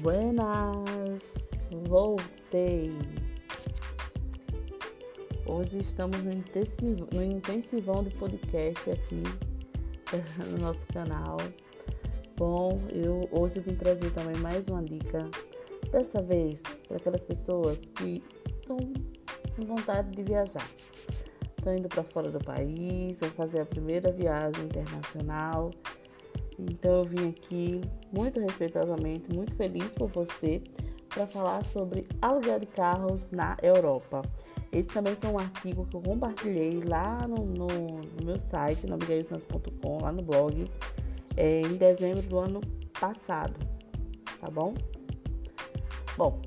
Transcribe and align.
Buenas, 0.00 1.50
voltei. 1.88 2.96
Hoje 5.44 5.80
estamos 5.80 6.22
no, 6.22 6.30
intensiv 6.30 7.04
no 7.12 7.20
intensivão 7.20 8.04
do 8.04 8.10
podcast 8.12 8.92
aqui 8.92 9.22
no 10.50 10.58
nosso 10.58 10.86
canal. 10.92 11.38
Bom, 12.36 12.80
eu 12.92 13.28
hoje 13.32 13.58
vim 13.58 13.74
trazer 13.74 14.12
também 14.12 14.36
mais 14.36 14.68
uma 14.68 14.84
dica. 14.84 15.28
Dessa 15.90 16.22
vez 16.22 16.62
para 16.86 16.98
aquelas 16.98 17.24
pessoas 17.24 17.80
que 17.80 18.22
estão 18.46 18.76
com 19.56 19.66
vontade 19.66 20.12
de 20.12 20.22
viajar. 20.22 20.68
Estão 21.56 21.74
indo 21.74 21.88
para 21.88 22.04
fora 22.04 22.30
do 22.30 22.38
país, 22.38 23.18
vão 23.18 23.30
fazer 23.30 23.62
a 23.62 23.66
primeira 23.66 24.12
viagem 24.12 24.64
internacional 24.64 25.72
então 26.58 26.98
eu 26.98 27.04
vim 27.04 27.28
aqui 27.28 27.80
muito 28.12 28.40
respeitosamente, 28.40 29.32
muito 29.32 29.54
feliz 29.54 29.94
por 29.94 30.10
você 30.10 30.62
para 31.08 31.26
falar 31.26 31.62
sobre 31.62 32.06
aluguel 32.20 32.58
de 32.58 32.66
carros 32.66 33.30
na 33.30 33.56
Europa. 33.62 34.22
Esse 34.70 34.88
também 34.88 35.16
foi 35.16 35.30
um 35.30 35.38
artigo 35.38 35.86
que 35.86 35.96
eu 35.96 36.00
compartilhei 36.00 36.82
lá 36.82 37.26
no, 37.26 37.46
no, 37.46 37.66
no 37.66 38.24
meu 38.24 38.38
site, 38.38 38.86
no 38.86 38.96
miguelsantos.com, 38.98 40.02
lá 40.02 40.12
no 40.12 40.22
blog, 40.22 40.70
é, 41.36 41.62
em 41.62 41.76
dezembro 41.76 42.22
do 42.22 42.38
ano 42.38 42.60
passado, 43.00 43.58
tá 44.40 44.50
bom? 44.50 44.74
Bom, 46.16 46.42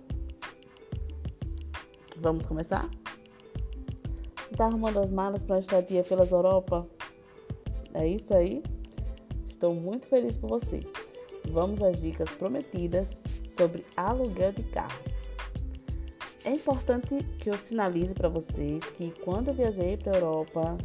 vamos 2.18 2.46
começar? 2.46 2.90
Você 4.36 4.56
tá 4.56 4.66
arrumando 4.66 5.00
as 5.00 5.10
malas 5.10 5.44
para 5.44 5.56
a 5.56 5.60
estadia 5.60 6.04
pelas 6.04 6.32
Europa? 6.32 6.86
É 7.94 8.08
isso 8.08 8.34
aí? 8.34 8.62
Estou 9.62 9.76
muito 9.76 10.08
feliz 10.08 10.36
por 10.36 10.50
você. 10.50 10.80
Vamos 11.48 11.84
às 11.84 12.02
dicas 12.02 12.28
prometidas 12.32 13.16
sobre 13.46 13.86
aluguel 13.96 14.52
de 14.52 14.64
carros. 14.64 15.14
É 16.44 16.50
importante 16.50 17.24
que 17.38 17.48
eu 17.48 17.54
sinalize 17.60 18.12
para 18.16 18.28
vocês 18.28 18.84
que 18.86 19.12
quando 19.24 19.50
eu 19.50 19.54
viajei 19.54 19.98
para 19.98 20.14
a 20.14 20.16
Europa, 20.16 20.78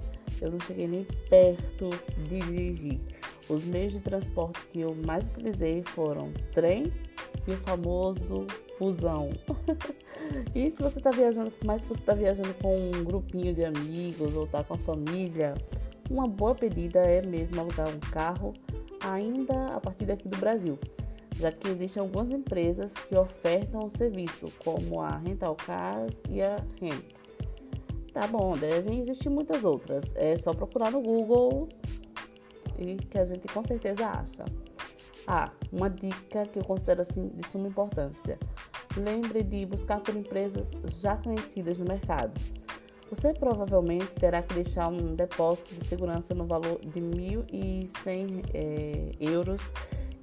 eu 0.42 0.50
não 0.50 0.60
cheguei 0.60 0.86
nem 0.86 1.06
perto 1.30 1.88
de 2.28 2.38
dirigir. 2.38 3.00
Os 3.48 3.64
meios 3.64 3.94
de 3.94 4.00
transporte 4.00 4.60
que 4.66 4.80
eu 4.80 4.94
mais 4.94 5.26
utilizei 5.28 5.82
foram 5.82 6.30
trem 6.52 6.92
e 7.48 7.52
o 7.52 7.56
famoso 7.56 8.46
busão. 8.78 9.30
e 10.54 10.70
se 10.70 10.82
você 10.82 10.98
está 10.98 11.10
viajando, 11.10 11.50
mais 11.64 11.80
se 11.80 11.88
você 11.88 12.00
está 12.00 12.12
viajando 12.12 12.52
com 12.60 12.76
um 12.76 13.04
grupinho 13.04 13.54
de 13.54 13.64
amigos 13.64 14.36
ou 14.36 14.44
está 14.44 14.62
com 14.62 14.74
a 14.74 14.78
família, 14.78 15.54
uma 16.10 16.26
boa 16.26 16.54
pedida 16.54 17.00
é 17.00 17.24
mesmo 17.24 17.60
alugar 17.60 17.88
um 17.88 17.98
carro 17.98 18.54
ainda 19.00 19.74
a 19.74 19.80
partir 19.80 20.06
daqui 20.06 20.28
do 20.28 20.36
Brasil, 20.36 20.78
já 21.34 21.50
que 21.52 21.68
existem 21.68 22.00
algumas 22.00 22.30
empresas 22.30 22.94
que 22.94 23.16
ofertam 23.16 23.84
o 23.84 23.90
serviço, 23.90 24.46
como 24.64 25.00
a 25.00 25.16
Rental 25.16 25.54
Cars 25.54 26.20
e 26.28 26.42
a 26.42 26.56
Rent. 26.80 27.26
Tá 28.12 28.26
bom, 28.26 28.56
devem 28.56 29.00
existir 29.00 29.28
muitas 29.28 29.64
outras. 29.64 30.14
É 30.16 30.36
só 30.36 30.54
procurar 30.54 30.90
no 30.90 31.02
Google 31.02 31.68
e 32.78 32.96
que 32.96 33.18
a 33.18 33.24
gente 33.24 33.46
com 33.48 33.62
certeza 33.62 34.06
acha. 34.06 34.44
Ah, 35.26 35.50
uma 35.72 35.90
dica 35.90 36.46
que 36.46 36.58
eu 36.58 36.64
considero 36.64 37.02
assim 37.02 37.28
de 37.28 37.46
suma 37.46 37.68
importância. 37.68 38.38
Lembre 38.96 39.42
de 39.42 39.66
buscar 39.66 40.00
por 40.00 40.16
empresas 40.16 40.78
já 40.98 41.16
conhecidas 41.16 41.76
no 41.76 41.84
mercado 41.84 42.32
você 43.10 43.32
provavelmente 43.32 44.06
terá 44.18 44.42
que 44.42 44.54
deixar 44.54 44.88
um 44.88 45.14
depósito 45.14 45.74
de 45.74 45.86
segurança 45.86 46.34
no 46.34 46.46
valor 46.46 46.80
de 46.80 47.00
1.100 47.00 48.44
é, 48.52 49.10
euros 49.20 49.62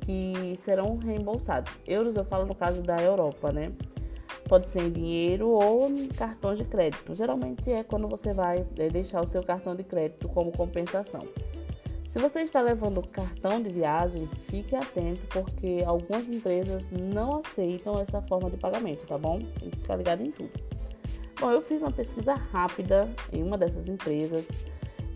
que 0.02 0.56
serão 0.58 0.98
reembolsados. 0.98 1.72
Euros 1.88 2.16
eu 2.16 2.26
falo 2.26 2.46
no 2.46 2.54
caso 2.54 2.82
da 2.82 3.02
Europa, 3.02 3.52
né? 3.52 3.72
Pode 4.50 4.66
ser 4.66 4.82
em 4.82 4.92
dinheiro 4.92 5.50
ou 5.50 5.90
em 5.90 6.08
cartões 6.10 6.58
de 6.58 6.66
crédito. 6.66 7.16
Geralmente 7.16 7.72
é 7.72 7.84
quando 7.84 8.08
você 8.08 8.34
vai 8.34 8.66
é, 8.78 8.90
deixar 8.90 9.22
o 9.22 9.26
seu 9.26 9.42
cartão 9.42 9.76
de 9.76 9.84
crédito 9.84 10.28
como 10.28 10.52
compensação. 10.52 11.22
Se 12.06 12.20
você 12.20 12.42
está 12.42 12.62
levando 12.62 13.02
cartão 13.08 13.62
de 13.62 13.70
viagem, 13.70 14.28
fique 14.28 14.76
atento 14.76 15.22
porque 15.30 15.84
algumas 15.86 16.28
empresas 16.28 16.92
não 16.92 17.40
aceitam 17.40 18.00
essa 18.00 18.22
forma 18.22 18.52
de 18.52 18.58
pagamento, 18.58 19.08
tá 19.08 19.18
bom? 19.18 19.40
Tem 19.40 19.70
que 19.70 19.80
ficar 19.80 19.96
ligado 19.96 20.22
em 20.22 20.30
tudo. 20.30 20.73
Bom, 21.40 21.52
eu 21.52 21.62
fiz 21.62 21.82
uma 21.82 21.92
pesquisa 21.92 22.36
rápida 22.36 23.14
em 23.32 23.44
uma 23.44 23.58
dessas 23.58 23.90
empresas, 23.90 24.48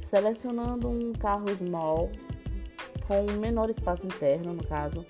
selecionando 0.02 0.90
um 0.90 1.14
carro 1.14 1.48
small 1.56 2.12
com 3.08 3.32
menor 3.40 3.70
espaço 3.70 4.06
interno, 4.06 4.54
no 4.54 4.64
caso, 4.66 5.06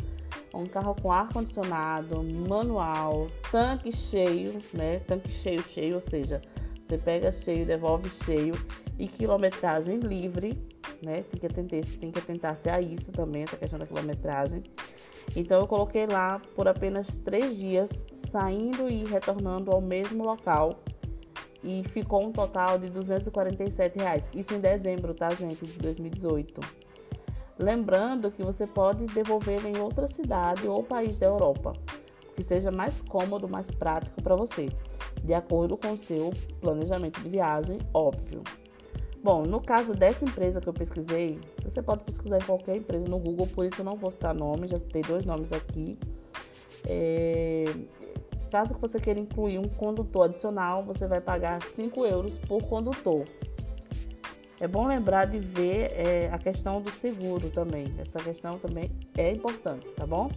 um 0.54 0.66
carro 0.66 0.96
com 1.02 1.12
ar 1.12 1.30
condicionado, 1.30 2.22
manual, 2.24 3.28
tanque 3.52 3.92
cheio, 3.92 4.60
né? 4.74 5.00
Tanque 5.00 5.30
cheio 5.30 5.64
cheio, 5.64 5.96
ou 5.96 6.02
seja, 6.02 6.42
você 6.86 6.98
pega 6.98 7.32
cheio, 7.32 7.66
devolve 7.66 8.10
cheio 8.10 8.54
e 9.00 9.08
quilometragem 9.08 10.00
livre, 10.00 10.62
né? 11.04 11.24
Tem 11.24 11.40
que 11.40 11.48
tentar, 11.48 12.00
tem 12.00 12.12
que 12.12 12.22
tentar 12.22 12.56
ser 12.56 12.70
a 12.70 12.82
isso 12.82 13.12
também, 13.12 13.44
essa 13.44 13.58
questão 13.58 13.80
da 13.80 13.88
quilometragem. 13.88 14.64
Então 15.36 15.60
eu 15.60 15.68
coloquei 15.68 16.06
lá 16.06 16.42
por 16.56 16.68
apenas 16.68 17.20
três 17.20 17.58
dias, 17.58 18.06
saindo 18.14 18.90
e 18.90 19.04
retornando 19.06 19.72
ao 19.72 19.82
mesmo 19.82 20.24
local 20.24 20.80
e 21.64 21.84
ficou 21.84 22.24
um 22.26 22.32
total 22.32 22.78
de 22.78 22.90
247 22.90 24.00
reais. 24.00 24.30
Isso 24.34 24.54
em 24.54 24.60
dezembro, 24.60 25.14
tá, 25.14 25.30
gente, 25.32 25.66
de 25.66 25.80
2018. 25.80 26.62
Lembrando 27.60 28.30
que 28.30 28.44
você 28.44 28.68
pode 28.68 29.06
devolver 29.08 29.66
em 29.66 29.80
outra 29.80 30.08
cidade 30.08 30.68
ou 30.68 30.84
país 30.84 31.18
da 31.18 31.26
Europa, 31.26 31.74
que 32.36 32.44
seja 32.44 32.70
mais 32.70 33.02
cômodo, 33.02 33.50
mais 33.50 33.72
prático 33.72 34.22
para 34.22 34.36
você, 34.36 34.70
de 35.24 35.34
acordo 35.34 35.76
com 35.76 35.94
o 35.94 35.98
seu 35.98 36.32
planejamento 36.62 37.20
de 37.22 37.30
viagem, 37.30 37.80
óbvio. 37.94 38.44
Bom, 39.24 39.42
no 39.44 39.60
caso 39.60 39.94
dessa 39.94 40.24
empresa 40.24 40.62
que 40.62 40.70
eu 40.70 40.74
pesquisei, 40.74 41.40
você 41.64 41.82
pode 41.82 42.04
pesquisar 42.04 42.38
em 42.38 42.46
qualquer 42.46 42.78
empresa 42.78 43.08
no 43.08 43.18
Google, 43.18 43.48
por 43.48 43.66
isso 43.66 43.82
eu 43.82 43.86
não 43.86 43.98
vou 43.98 44.12
citar 44.12 44.36
nomes, 44.36 44.70
já 44.70 44.78
citei 44.78 45.02
dois 45.02 45.26
nomes 45.26 45.52
aqui. 45.52 45.98
É, 46.86 47.66
Caso 48.52 48.76
você 48.80 49.00
queira 49.00 49.20
incluir 49.20 49.60
um 49.60 49.68
condutor 49.68 50.26
adicional, 50.26 50.84
você 50.84 51.08
vai 51.08 51.22
pagar 51.22 51.62
5 51.62 52.06
euros 52.06 52.38
por 52.38 52.64
condutor. 52.64 53.26
É 54.60 54.68
bom 54.68 54.88
lembrar 54.88 55.26
de 55.26 55.38
ver 55.38 55.92
é, 55.94 56.30
a 56.32 56.38
questão 56.38 56.82
do 56.82 56.90
seguro 56.90 57.50
também. 57.50 57.88
Essa 58.00 58.20
questão 58.20 58.58
também 58.58 58.92
é 59.16 59.32
importante, 59.32 59.90
tá 59.92 60.06
bom? 60.06 60.32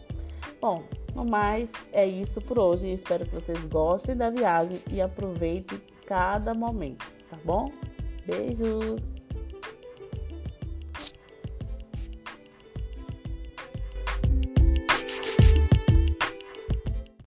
Bom, 0.60 0.82
no 1.14 1.24
mais, 1.24 1.72
é 1.92 2.06
isso 2.06 2.40
por 2.40 2.58
hoje. 2.58 2.92
espero 2.92 3.24
que 3.24 3.34
vocês 3.34 3.64
gostem 3.64 4.14
da 4.14 4.28
viagem 4.28 4.78
e 4.90 5.00
aproveitem 5.00 5.80
cada 6.06 6.52
momento, 6.52 7.06
tá 7.30 7.38
bom? 7.44 7.72
Beijos! 8.26 9.19